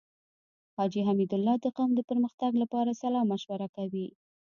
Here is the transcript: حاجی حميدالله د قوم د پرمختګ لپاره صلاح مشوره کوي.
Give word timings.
حاجی 0.77 1.01
حميدالله 1.09 1.55
د 1.61 1.65
قوم 1.77 1.89
د 1.95 2.01
پرمختګ 2.09 2.51
لپاره 2.61 2.97
صلاح 3.01 3.23
مشوره 3.31 3.67
کوي. 3.75 4.07